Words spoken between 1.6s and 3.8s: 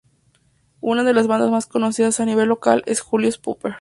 conocidas a nivel local es Julius Popper.